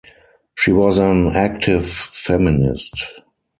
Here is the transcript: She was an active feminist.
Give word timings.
She 0.55 0.71
was 0.71 0.97
an 0.97 1.27
active 1.35 1.87
feminist. 1.87 3.21